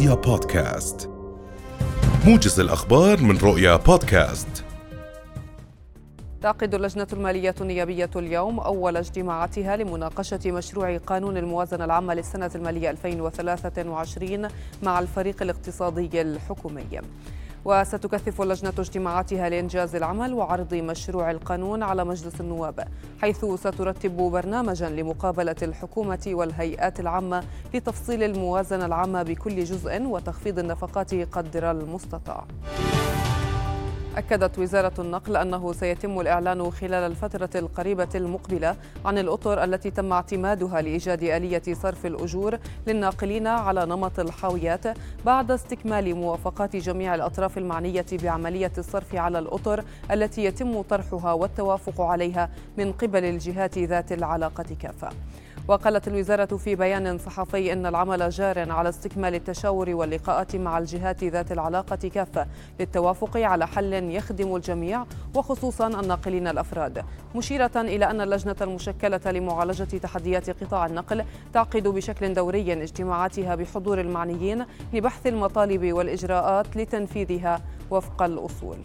[0.00, 1.10] رؤيا بودكاست
[2.26, 4.64] موجز الأخبار من رؤيا بودكاست
[6.42, 14.48] تعقد اللجنة المالية النيابية اليوم أول اجتماعاتها لمناقشة مشروع قانون الموازنة العامة للسنة المالية 2023
[14.82, 17.00] مع الفريق الاقتصادي الحكومي.
[17.64, 22.84] وستكثف اللجنة اجتماعاتها لإنجاز العمل وعرض مشروع القانون على مجلس النواب
[23.20, 27.44] حيث سترتب برنامجا لمقابلة الحكومة والهيئات العامة
[27.74, 32.44] لتفصيل الموازنة العامة بكل جزء وتخفيض النفقات قدر المستطاع.
[34.16, 40.82] أكدت وزارة النقل أنه سيتم الإعلان خلال الفترة القريبة المقبلة عن الأطر التي تم اعتمادها
[40.82, 44.84] لإيجاد آلية صرف الأجور للناقلين على نمط الحاويات
[45.26, 52.50] بعد استكمال موافقات جميع الأطراف المعنية بعملية الصرف على الأطر التي يتم طرحها والتوافق عليها
[52.78, 55.08] من قبل الجهات ذات العلاقة كافة.
[55.68, 61.52] وقالت الوزارة في بيان صحفي أن العمل جار على استكمال التشاور واللقاءات مع الجهات ذات
[61.52, 62.46] العلاقة كافة
[62.80, 70.64] للتوافق على حل يخدم الجميع وخصوصا الناقلين الأفراد مشيرة إلى أن اللجنة المشكلة لمعالجة تحديات
[70.64, 78.76] قطاع النقل تعقد بشكل دوري اجتماعاتها بحضور المعنيين لبحث المطالب والإجراءات لتنفيذها وفق الأصول.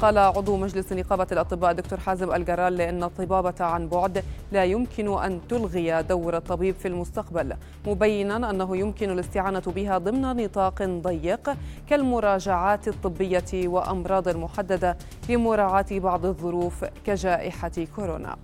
[0.00, 5.40] قال عضو مجلس نقابة الأطباء دكتور حازم الجرال لأن الطبابة عن بعد لا يمكن أن
[5.48, 7.54] تلغي دور الطبيب في المستقبل
[7.86, 11.50] مبينا أنه يمكن الاستعانة بها ضمن نطاق ضيق
[11.88, 14.96] كالمراجعات الطبية وأمراض محددة
[15.28, 18.36] لمراعاة بعض الظروف كجائحة كورونا.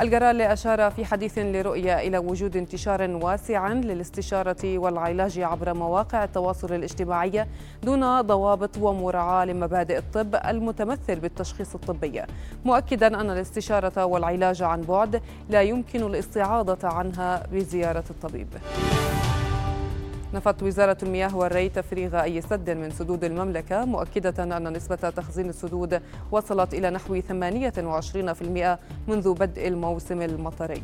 [0.00, 7.46] الجرال أشار في حديث لرؤية إلى وجود انتشار واسع للاستشارة والعلاج عبر مواقع التواصل الاجتماعي
[7.82, 12.22] دون ضوابط ومراعاة لمبادئ الطب المتمثل بالتشخيص الطبي.
[12.64, 18.48] مؤكدا أن الاستشارة والعلاج عن بعد لا يمكن الاستعاضة عنها بزيارة الطبيب.
[20.34, 26.02] نفت وزارة المياه والري تفريغ أي سد من سدود المملكة مؤكدة أن نسبة تخزين السدود
[26.30, 27.28] وصلت إلى نحو 28%
[29.08, 30.82] منذ بدء الموسم المطري.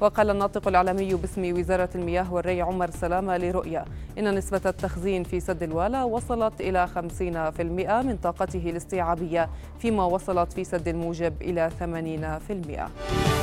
[0.00, 3.84] وقال الناطق الإعلامي باسم وزارة المياه والري عمر سلامة لرؤيا
[4.18, 7.60] إن نسبة التخزين في سد الوالا وصلت إلى 50%
[8.06, 13.41] من طاقته الاستيعابية فيما وصلت في سد الموجب إلى 80%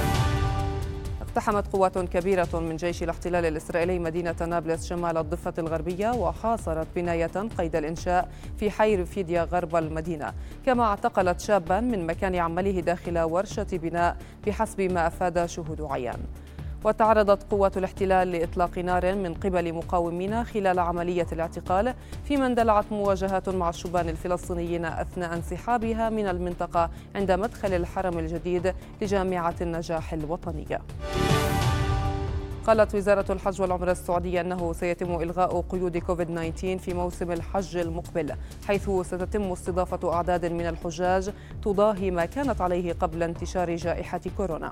[1.40, 7.76] اقتحمت قوات كبيرة من جيش الاحتلال الإسرائيلي مدينة نابلس شمال الضفة الغربية وحاصرت بناية قيد
[7.76, 10.34] الإنشاء في حي رفيديا غرب المدينة.
[10.66, 14.18] كما اعتقلت شابا من مكان عمله داخل ورشة بناء
[14.48, 16.20] بحسب ما أفاد شهود عيان.
[16.84, 21.94] وتعرضت قوات الاحتلال لإطلاق نار من قبل مقاومين خلال عملية الاعتقال
[22.26, 29.56] فيما اندلعت مواجهات مع الشبان الفلسطينيين أثناء انسحابها من المنطقة عند مدخل الحرم الجديد لجامعة
[29.62, 30.82] النجاح الوطنية.
[32.70, 38.34] قالت وزارة الحج والعمرة السعودية أنه سيتم إلغاء قيود كوفيد 19 في موسم الحج المقبل
[38.68, 41.30] حيث ستتم استضافة أعداد من الحجاج
[41.64, 44.72] تضاهي ما كانت عليه قبل انتشار جائحة كورونا.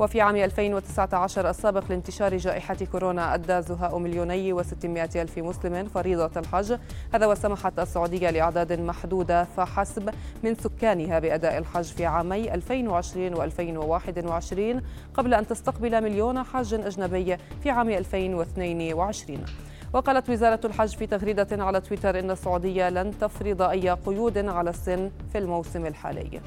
[0.00, 6.76] وفي عام 2019 السابق لانتشار جائحة كورونا أدى زهاء مليوني وستمائة ألف مسلم فريضة الحج.
[7.14, 10.10] هذا وسمحت السعودية لأعداد محدودة فحسب
[10.44, 14.82] من سكانها بأداء الحج في عامي 2020 و2021
[15.14, 19.44] قبل أن تستقبل مليون حاج أجنبي في عام 2022
[19.92, 25.10] وقالت وزارة الحج في تغريدة على تويتر إن السعودية لن تفرض أي قيود على السن
[25.32, 26.40] في الموسم الحالي.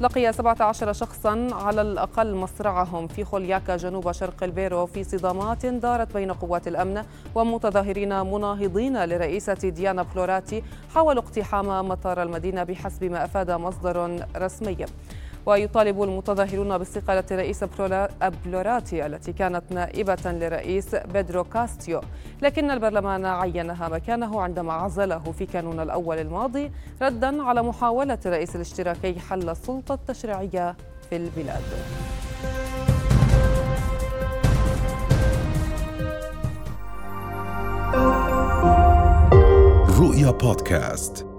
[0.00, 6.32] لقي 17 شخصا على الأقل مصرعهم في خولياكا جنوب شرق البيرو في صدامات دارت بين
[6.32, 7.04] قوات الأمن
[7.34, 10.62] ومتظاهرين مناهضين للرئيسة دينا بولوارتي
[10.94, 14.76] حاولوا اقتحام مطار المدينة بحسب ما أفاد مصدر رسمي.
[15.46, 17.64] ويطالب المتظاهرون باستقالة الرئيسة
[18.44, 22.00] بولوارتي التي كانت نائبة للرئيس بيدرو كاستيو.
[22.42, 26.70] لكن البرلمان عينها مكانه عندما عزله في كانون الأول الماضي
[27.02, 30.76] ردا على محاولة رئيس الاشتراكي حل السلطة التشريعية
[31.10, 31.62] في البلاد.
[40.00, 41.35] رؤيا بودكاست.